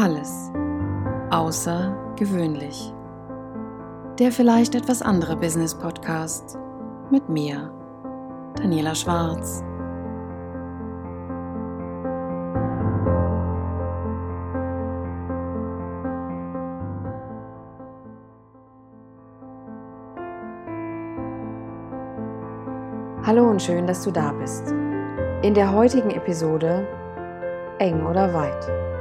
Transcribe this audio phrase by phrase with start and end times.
[0.00, 0.52] Alles
[1.30, 2.94] außergewöhnlich.
[4.20, 6.56] Der vielleicht etwas andere Business Podcast
[7.10, 7.74] mit mir,
[8.54, 9.64] Daniela Schwarz.
[23.26, 24.70] Hallo und schön, dass du da bist.
[25.42, 26.86] In der heutigen Episode
[27.80, 28.97] Eng oder weit.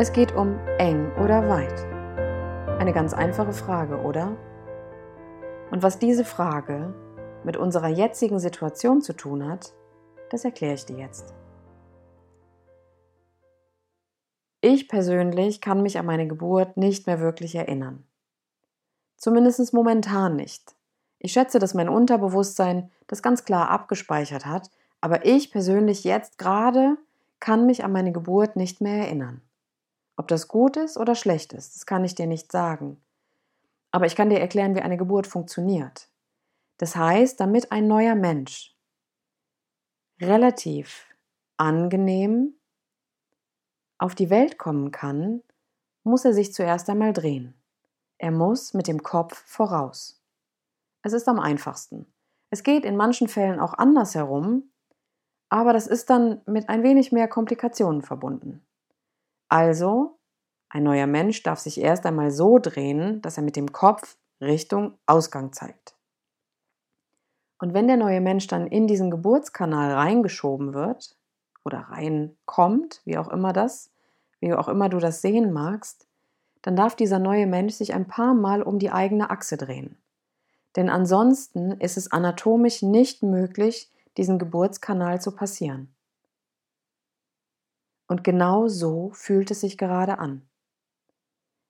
[0.00, 1.76] Es geht um eng oder weit.
[2.78, 4.36] Eine ganz einfache Frage, oder?
[5.72, 6.94] Und was diese Frage
[7.42, 9.72] mit unserer jetzigen Situation zu tun hat,
[10.30, 11.34] das erkläre ich dir jetzt.
[14.60, 18.04] Ich persönlich kann mich an meine Geburt nicht mehr wirklich erinnern.
[19.16, 20.76] Zumindest momentan nicht.
[21.18, 26.96] Ich schätze, dass mein Unterbewusstsein das ganz klar abgespeichert hat, aber ich persönlich jetzt gerade
[27.40, 29.42] kann mich an meine Geburt nicht mehr erinnern.
[30.18, 33.00] Ob das gut ist oder schlecht ist, das kann ich dir nicht sagen.
[33.92, 36.08] Aber ich kann dir erklären, wie eine Geburt funktioniert.
[36.78, 38.76] Das heißt, damit ein neuer Mensch
[40.20, 41.06] relativ
[41.56, 42.54] angenehm
[43.98, 45.42] auf die Welt kommen kann,
[46.02, 47.54] muss er sich zuerst einmal drehen.
[48.18, 50.20] Er muss mit dem Kopf voraus.
[51.02, 52.12] Es ist am einfachsten.
[52.50, 54.72] Es geht in manchen Fällen auch andersherum,
[55.48, 58.64] aber das ist dann mit ein wenig mehr Komplikationen verbunden.
[59.48, 60.18] Also,
[60.68, 64.98] ein neuer Mensch darf sich erst einmal so drehen, dass er mit dem Kopf Richtung
[65.06, 65.96] Ausgang zeigt.
[67.58, 71.16] Und wenn der neue Mensch dann in diesen Geburtskanal reingeschoben wird
[71.64, 73.90] oder reinkommt, wie auch immer das,
[74.40, 76.06] wie auch immer du das sehen magst,
[76.62, 79.96] dann darf dieser neue Mensch sich ein paar Mal um die eigene Achse drehen.
[80.76, 85.94] Denn ansonsten ist es anatomisch nicht möglich, diesen Geburtskanal zu passieren.
[88.08, 90.48] Und genau so fühlt es sich gerade an.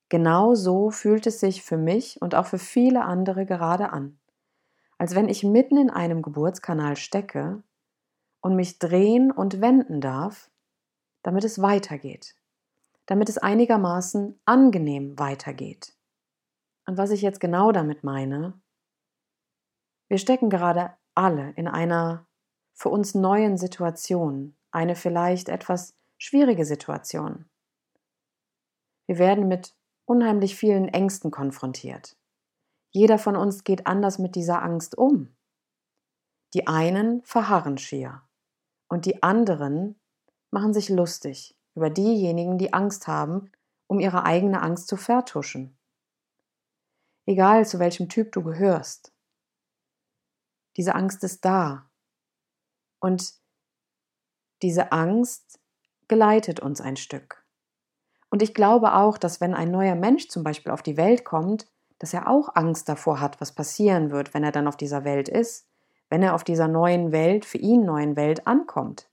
[0.08, 4.18] Genau so fühlt es sich für mich und auch für viele andere gerade an.
[4.96, 7.62] Als wenn ich mitten in einem Geburtskanal stecke
[8.40, 10.50] und mich drehen und wenden darf,
[11.22, 12.36] damit es weitergeht,
[13.06, 15.94] damit es einigermaßen angenehm weitergeht.
[16.86, 18.58] Und was ich jetzt genau damit meine,
[20.08, 22.26] wir stecken gerade alle in einer
[22.72, 27.48] für uns neuen Situation, eine vielleicht etwas schwierige Situation.
[29.06, 29.74] Wir werden mit
[30.04, 32.16] unheimlich vielen Ängsten konfrontiert.
[32.90, 35.34] Jeder von uns geht anders mit dieser Angst um.
[36.54, 38.22] Die einen verharren schier
[38.88, 40.00] und die anderen
[40.50, 43.52] machen sich lustig über diejenigen, die Angst haben,
[43.86, 45.78] um ihre eigene Angst zu vertuschen.
[47.26, 49.12] Egal zu welchem Typ du gehörst.
[50.76, 51.90] Diese Angst ist da.
[53.00, 53.34] Und
[54.62, 55.60] diese Angst
[56.08, 57.44] geleitet uns ein Stück.
[58.30, 61.66] Und ich glaube auch, dass wenn ein neuer Mensch zum Beispiel auf die Welt kommt,
[61.98, 65.28] dass er auch Angst davor hat, was passieren wird, wenn er dann auf dieser Welt
[65.28, 65.66] ist,
[66.10, 69.08] wenn er auf dieser neuen Welt, für ihn neuen Welt ankommt.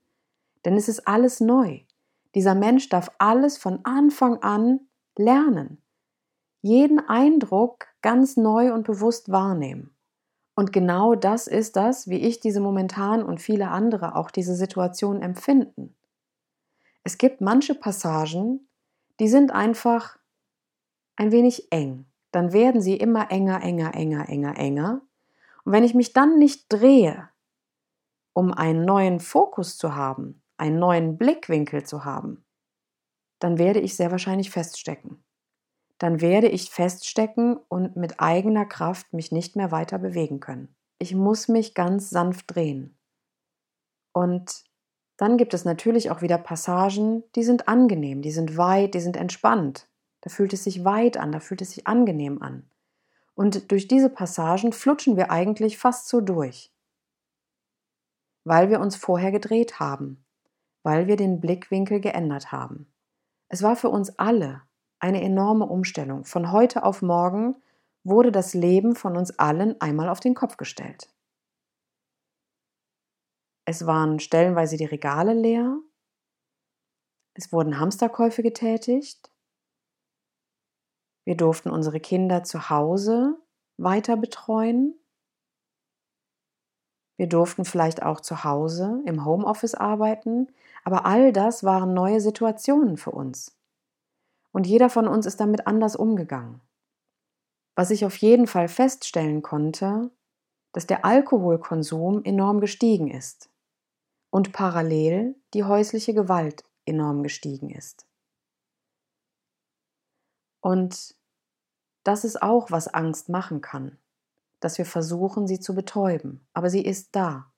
[0.64, 1.80] Denn es ist alles neu.
[2.34, 4.80] Dieser Mensch darf alles von Anfang an
[5.16, 5.82] lernen.
[6.60, 9.94] Jeden Eindruck ganz neu und bewusst wahrnehmen.
[10.54, 15.20] Und genau das ist das, wie ich diese momentan und viele andere auch diese Situation
[15.20, 15.94] empfinden.
[17.06, 18.68] Es gibt manche Passagen,
[19.20, 20.18] die sind einfach
[21.14, 22.06] ein wenig eng.
[22.32, 25.02] Dann werden sie immer enger, enger, enger, enger, enger.
[25.64, 27.28] Und wenn ich mich dann nicht drehe,
[28.32, 32.44] um einen neuen Fokus zu haben, einen neuen Blickwinkel zu haben,
[33.38, 35.22] dann werde ich sehr wahrscheinlich feststecken.
[35.98, 40.74] Dann werde ich feststecken und mit eigener Kraft mich nicht mehr weiter bewegen können.
[40.98, 42.98] Ich muss mich ganz sanft drehen.
[44.12, 44.65] Und
[45.16, 49.16] dann gibt es natürlich auch wieder Passagen, die sind angenehm, die sind weit, die sind
[49.16, 49.88] entspannt.
[50.20, 52.68] Da fühlt es sich weit an, da fühlt es sich angenehm an.
[53.34, 56.72] Und durch diese Passagen flutschen wir eigentlich fast so durch,
[58.44, 60.24] weil wir uns vorher gedreht haben,
[60.82, 62.92] weil wir den Blickwinkel geändert haben.
[63.48, 64.62] Es war für uns alle
[64.98, 66.24] eine enorme Umstellung.
[66.24, 67.56] Von heute auf morgen
[68.04, 71.08] wurde das Leben von uns allen einmal auf den Kopf gestellt.
[73.68, 75.80] Es waren stellenweise die Regale leer.
[77.34, 79.28] Es wurden Hamsterkäufe getätigt.
[81.24, 83.36] Wir durften unsere Kinder zu Hause
[83.76, 84.94] weiter betreuen.
[87.16, 90.46] Wir durften vielleicht auch zu Hause im Homeoffice arbeiten,
[90.84, 93.58] aber all das waren neue Situationen für uns.
[94.52, 96.60] Und jeder von uns ist damit anders umgegangen.
[97.74, 100.12] Was ich auf jeden Fall feststellen konnte,
[100.72, 103.50] dass der Alkoholkonsum enorm gestiegen ist
[104.36, 108.06] und parallel die häusliche Gewalt enorm gestiegen ist.
[110.60, 111.14] Und
[112.04, 113.96] das ist auch, was Angst machen kann,
[114.60, 117.50] dass wir versuchen, sie zu betäuben, aber sie ist da.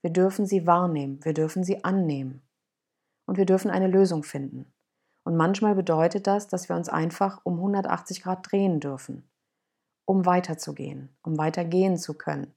[0.00, 2.40] Wir dürfen sie wahrnehmen, wir dürfen sie annehmen
[3.26, 4.72] und wir dürfen eine Lösung finden.
[5.22, 9.28] Und manchmal bedeutet das, dass wir uns einfach um 180 Grad drehen dürfen,
[10.06, 12.54] um weiterzugehen, um weitergehen zu können,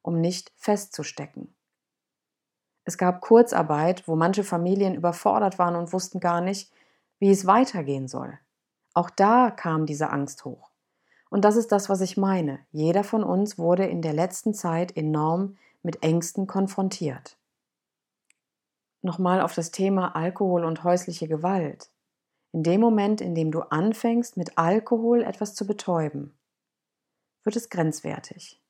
[0.00, 1.54] um nicht festzustecken.
[2.84, 6.72] Es gab Kurzarbeit, wo manche Familien überfordert waren und wussten gar nicht,
[7.18, 8.38] wie es weitergehen soll.
[8.94, 10.70] Auch da kam diese Angst hoch.
[11.30, 12.58] Und das ist das, was ich meine.
[12.72, 17.38] Jeder von uns wurde in der letzten Zeit enorm mit Ängsten konfrontiert.
[19.00, 21.90] Nochmal auf das Thema Alkohol und häusliche Gewalt.
[22.52, 26.34] In dem Moment, in dem du anfängst, mit Alkohol etwas zu betäuben,
[27.44, 28.60] wird es grenzwertig.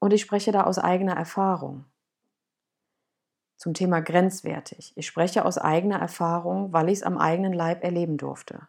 [0.00, 1.86] Und ich spreche da aus eigener Erfahrung.
[3.58, 4.92] Zum Thema grenzwertig.
[4.94, 8.68] Ich spreche aus eigener Erfahrung, weil ich es am eigenen Leib erleben durfte.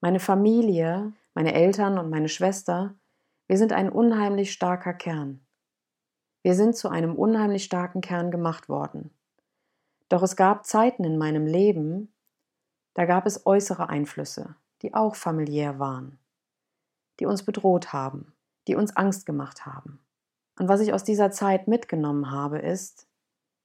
[0.00, 2.96] Meine Familie, meine Eltern und meine Schwester,
[3.46, 5.40] wir sind ein unheimlich starker Kern.
[6.42, 9.10] Wir sind zu einem unheimlich starken Kern gemacht worden.
[10.08, 12.12] Doch es gab Zeiten in meinem Leben,
[12.94, 16.18] da gab es äußere Einflüsse, die auch familiär waren,
[17.20, 18.32] die uns bedroht haben,
[18.66, 20.00] die uns Angst gemacht haben.
[20.60, 23.06] Und was ich aus dieser Zeit mitgenommen habe, ist,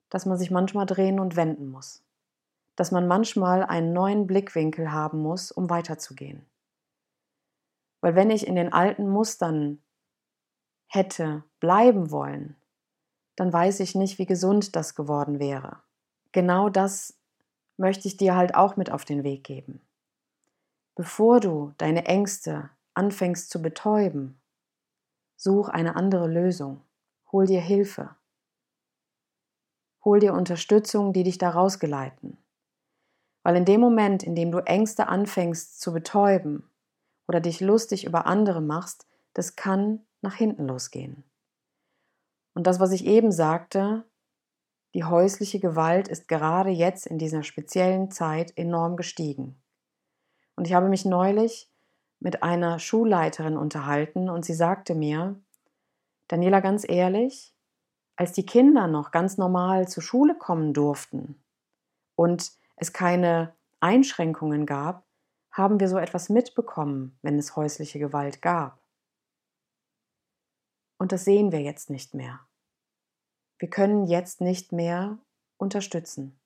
[0.08, 2.06] dass man sich manchmal drehen und wenden muss,
[2.78, 6.46] dass man manchmal einen neuen Blickwinkel haben muss, um weiterzugehen.
[8.00, 9.82] Weil wenn ich in den alten Mustern
[10.88, 12.56] hätte bleiben wollen,
[13.36, 15.80] dann weiß ich nicht, wie gesund das geworden wäre.
[16.32, 17.20] Genau das
[17.76, 19.82] möchte ich dir halt auch mit auf den Weg geben.
[20.96, 24.40] Bevor du deine Ängste anfängst zu betäuben,
[25.36, 26.85] such eine andere Lösung.
[27.36, 28.16] Hol dir Hilfe.
[30.06, 32.38] Hol dir Unterstützung, die dich da rausgeleiten.
[33.44, 36.72] Weil in dem Moment, in dem du Ängste anfängst zu betäuben
[37.28, 41.26] oder dich lustig über andere machst, das kann nach hinten losgehen.
[42.54, 44.06] Und das, was ich eben sagte,
[44.94, 49.62] die häusliche Gewalt ist gerade jetzt in dieser speziellen Zeit enorm gestiegen.
[50.56, 51.70] Und ich habe mich neulich
[52.22, 55.38] mit einer Schulleiterin unterhalten und sie sagte mir,
[56.28, 57.56] Daniela, ganz ehrlich,
[58.16, 61.44] als die Kinder noch ganz normal zur Schule kommen durften
[62.16, 65.06] und es keine Einschränkungen gab,
[65.52, 68.82] haben wir so etwas mitbekommen, wenn es häusliche Gewalt gab.
[70.98, 72.40] Und das sehen wir jetzt nicht mehr.
[73.60, 75.18] Wir können jetzt nicht mehr
[75.58, 76.40] unterstützen.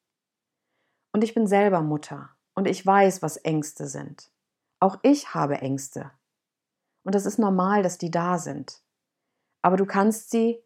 [1.11, 4.31] Und ich bin selber Mutter und ich weiß, was Ängste sind.
[4.79, 6.11] Auch ich habe Ängste.
[7.03, 8.83] Und es ist normal, dass die da sind.
[9.61, 10.63] Aber du kannst sie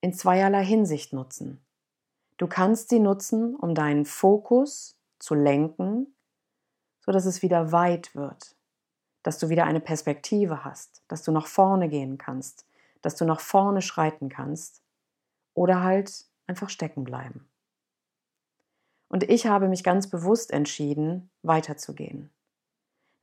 [0.00, 1.64] in zweierlei Hinsicht nutzen.
[2.36, 6.14] Du kannst sie nutzen, um deinen Fokus zu lenken,
[7.00, 8.56] so dass es wieder weit wird,
[9.22, 12.66] dass du wieder eine Perspektive hast, dass du nach vorne gehen kannst,
[13.00, 14.82] dass du nach vorne schreiten kannst
[15.54, 17.48] oder halt einfach stecken bleiben.
[19.08, 22.30] Und ich habe mich ganz bewusst entschieden, weiterzugehen.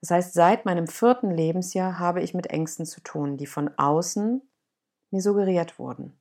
[0.01, 4.41] Das heißt, seit meinem vierten Lebensjahr habe ich mit Ängsten zu tun, die von außen
[5.11, 6.19] mir suggeriert wurden.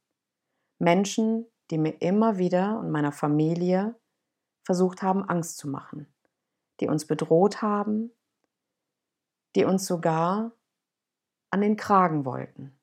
[0.79, 3.95] Menschen, die mir immer wieder und meiner Familie
[4.65, 6.13] versucht haben, Angst zu machen,
[6.81, 8.13] die uns bedroht haben,
[9.57, 10.53] die uns sogar
[11.51, 12.79] an den Kragen wollten.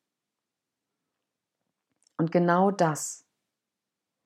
[2.18, 3.26] Und genau das,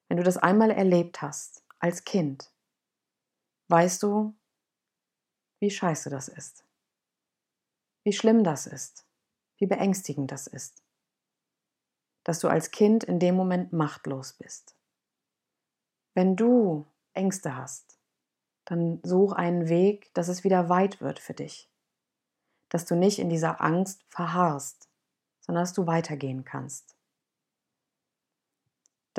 [0.07, 2.53] wenn du das einmal erlebt hast, als Kind,
[3.67, 4.36] weißt du,
[5.59, 6.65] wie scheiße das ist,
[8.03, 9.05] wie schlimm das ist,
[9.57, 10.83] wie beängstigend das ist,
[12.29, 14.75] dass du als Kind in dem Moment machtlos bist.
[16.13, 17.98] Wenn du Ängste hast,
[18.65, 21.69] dann such einen Weg, dass es wieder weit wird für dich,
[22.69, 24.88] dass du nicht in dieser Angst verharrst,
[25.41, 26.95] sondern dass du weitergehen kannst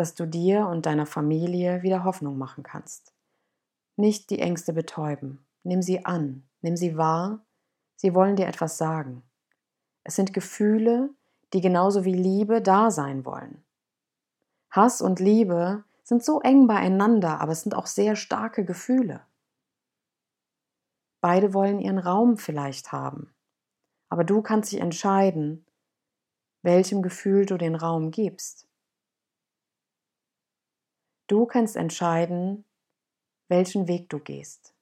[0.00, 3.12] dass du dir und deiner Familie wieder Hoffnung machen kannst.
[3.96, 5.44] Nicht die Ängste betäuben.
[5.62, 7.44] Nimm sie an, nimm sie wahr.
[7.96, 9.22] Sie wollen dir etwas sagen.
[10.02, 11.10] Es sind Gefühle,
[11.52, 13.64] die genauso wie Liebe da sein wollen.
[14.70, 19.26] Hass und Liebe sind so eng beieinander, aber es sind auch sehr starke Gefühle.
[21.20, 23.34] Beide wollen ihren Raum vielleicht haben,
[24.08, 25.66] aber du kannst dich entscheiden,
[26.62, 28.68] welchem Gefühl du den Raum gibst.
[31.26, 32.64] Du kannst entscheiden,
[33.48, 34.74] welchen Weg du gehst.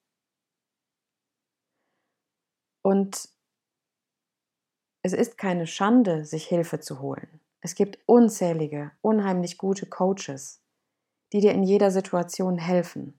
[2.83, 3.29] Und
[5.03, 7.41] es ist keine Schande, sich Hilfe zu holen.
[7.61, 10.63] Es gibt unzählige, unheimlich gute Coaches,
[11.33, 13.19] die dir in jeder Situation helfen.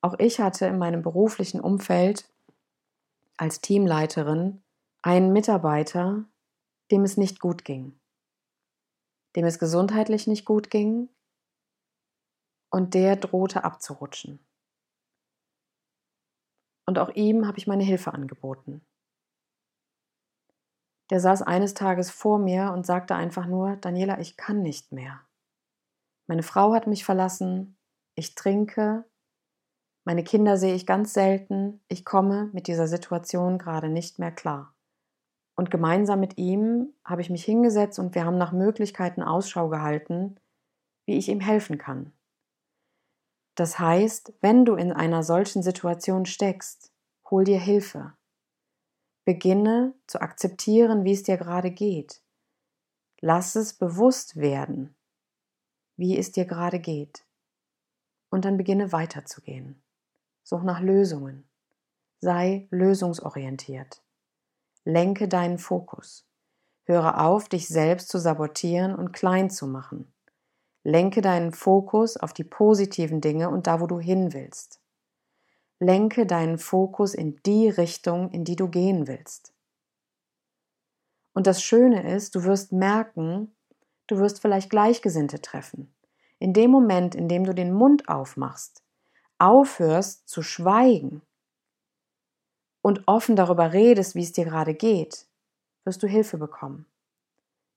[0.00, 2.28] Auch ich hatte in meinem beruflichen Umfeld
[3.36, 4.62] als Teamleiterin
[5.02, 6.24] einen Mitarbeiter,
[6.90, 7.98] dem es nicht gut ging,
[9.36, 11.08] dem es gesundheitlich nicht gut ging
[12.70, 14.40] und der drohte abzurutschen.
[16.86, 18.80] Und auch ihm habe ich meine Hilfe angeboten.
[21.10, 25.20] Der saß eines Tages vor mir und sagte einfach nur, Daniela, ich kann nicht mehr.
[26.26, 27.78] Meine Frau hat mich verlassen,
[28.14, 29.04] ich trinke,
[30.04, 34.74] meine Kinder sehe ich ganz selten, ich komme mit dieser Situation gerade nicht mehr klar.
[35.54, 40.38] Und gemeinsam mit ihm habe ich mich hingesetzt und wir haben nach Möglichkeiten Ausschau gehalten,
[41.06, 42.12] wie ich ihm helfen kann.
[43.54, 46.92] Das heißt, wenn du in einer solchen Situation steckst,
[47.28, 48.12] hol dir Hilfe.
[49.28, 52.22] Beginne zu akzeptieren, wie es dir gerade geht.
[53.20, 54.96] Lass es bewusst werden,
[55.98, 57.26] wie es dir gerade geht.
[58.30, 59.82] Und dann beginne weiterzugehen.
[60.44, 61.46] Such nach Lösungen.
[62.20, 64.02] Sei lösungsorientiert.
[64.84, 66.26] Lenke deinen Fokus.
[66.84, 70.10] Höre auf, dich selbst zu sabotieren und klein zu machen.
[70.84, 74.80] Lenke deinen Fokus auf die positiven Dinge und da, wo du hin willst.
[75.80, 79.52] Lenke deinen Fokus in die Richtung, in die du gehen willst.
[81.34, 83.54] Und das Schöne ist, du wirst merken,
[84.08, 85.94] du wirst vielleicht Gleichgesinnte treffen.
[86.40, 88.82] In dem Moment, in dem du den Mund aufmachst,
[89.38, 91.22] aufhörst zu schweigen
[92.82, 95.26] und offen darüber redest, wie es dir gerade geht,
[95.84, 96.86] wirst du Hilfe bekommen.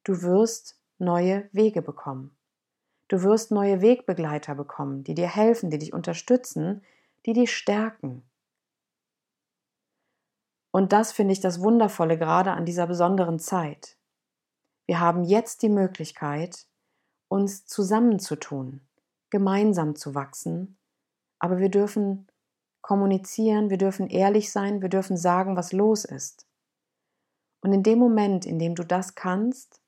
[0.03, 2.35] Du wirst neue Wege bekommen.
[3.07, 6.81] Du wirst neue Wegbegleiter bekommen, die dir helfen, die dich unterstützen,
[7.25, 8.23] die dich stärken.
[10.71, 13.97] Und das finde ich das Wundervolle gerade an dieser besonderen Zeit.
[14.87, 16.65] Wir haben jetzt die Möglichkeit,
[17.27, 18.81] uns zusammenzutun,
[19.29, 20.77] gemeinsam zu wachsen,
[21.39, 22.27] aber wir dürfen
[22.81, 26.47] kommunizieren, wir dürfen ehrlich sein, wir dürfen sagen, was los ist.
[27.61, 29.81] Und in dem Moment, in dem du das kannst,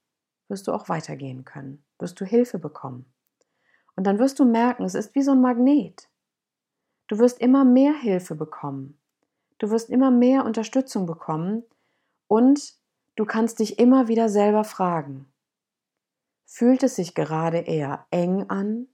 [0.47, 3.11] wirst du auch weitergehen können, wirst du Hilfe bekommen.
[3.95, 6.09] Und dann wirst du merken, es ist wie so ein Magnet.
[7.07, 8.99] Du wirst immer mehr Hilfe bekommen.
[9.57, 11.63] Du wirst immer mehr Unterstützung bekommen
[12.27, 12.75] und
[13.15, 15.31] du kannst dich immer wieder selber fragen,
[16.45, 18.87] fühlt es sich gerade eher eng an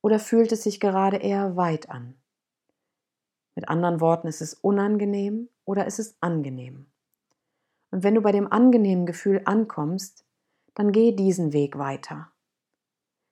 [0.00, 2.20] oder fühlt es sich gerade eher weit an?
[3.54, 6.90] Mit anderen Worten, ist es unangenehm oder ist es angenehm?
[7.90, 10.24] Und wenn du bei dem angenehmen Gefühl ankommst,
[10.74, 12.30] dann geh diesen Weg weiter.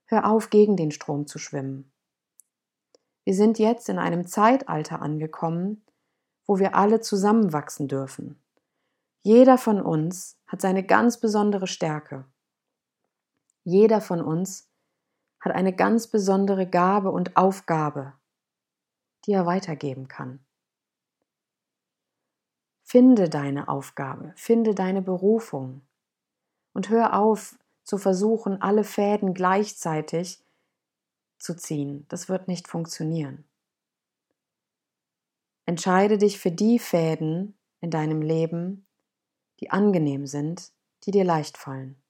[0.07, 1.93] Hör auf, gegen den Strom zu schwimmen.
[3.27, 5.85] Wir sind jetzt in einem Zeitalter angekommen,
[6.47, 8.41] wo wir alle zusammenwachsen dürfen.
[9.23, 12.25] Jeder von uns hat seine ganz besondere Stärke.
[13.65, 14.71] Jeder von uns
[15.41, 18.13] hat eine ganz besondere Gabe und Aufgabe,
[19.25, 20.39] die er weitergeben kann.
[22.85, 25.83] Finde deine Aufgabe, finde deine Berufung
[26.75, 30.46] und hör auf, zu versuchen, alle Fäden gleichzeitig
[31.39, 32.07] zu ziehen.
[32.09, 33.45] Das wird nicht funktionieren.
[35.65, 38.87] Entscheide dich für die Fäden in deinem Leben,
[39.61, 40.73] die angenehm sind,
[41.05, 42.01] die dir leicht fallen.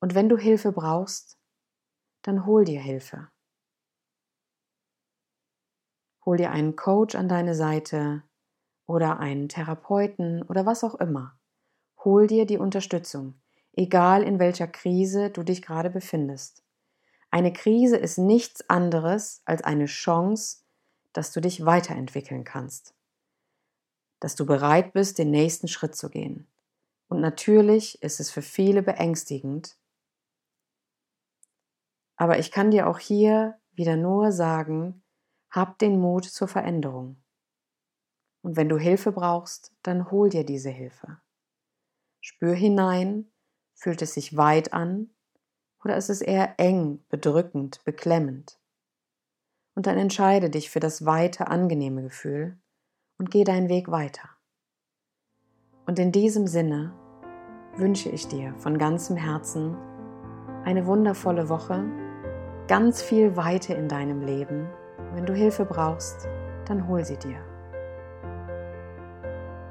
[0.00, 1.38] Und wenn du Hilfe brauchst,
[2.22, 3.28] dann hol dir Hilfe.
[6.24, 8.24] Hol dir einen Coach an deine Seite
[8.86, 11.38] oder einen Therapeuten oder was auch immer.
[12.04, 13.40] Hol dir die Unterstützung
[13.76, 16.65] egal in welcher Krise du dich gerade befindest.
[17.30, 20.58] Eine Krise ist nichts anderes als eine Chance,
[21.12, 22.94] dass du dich weiterentwickeln kannst,
[24.20, 26.46] dass du bereit bist, den nächsten Schritt zu gehen.
[27.08, 29.78] Und natürlich ist es für viele beängstigend,
[32.16, 35.02] aber ich kann dir auch hier wieder nur sagen,
[35.50, 37.22] hab den Mut zur Veränderung.
[38.42, 41.20] Und wenn du Hilfe brauchst, dann hol dir diese Hilfe.
[42.20, 43.30] Spür hinein,
[43.76, 45.10] Fühlt es sich weit an
[45.86, 48.58] oder ist es eher eng, bedrückend, beklemmend?
[49.76, 52.58] Und dann entscheide dich für das weite, angenehme Gefühl
[53.18, 54.28] und geh deinen Weg weiter.
[55.86, 56.92] Und in diesem Sinne
[57.76, 59.76] wünsche ich dir von ganzem Herzen
[60.64, 61.84] eine wundervolle Woche,
[62.66, 64.66] ganz viel Weite in deinem Leben.
[65.14, 66.26] Wenn du Hilfe brauchst,
[66.64, 67.38] dann hol sie dir.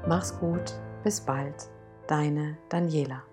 [0.08, 1.68] Mach's gut, bis bald,
[2.06, 3.25] deine Daniela.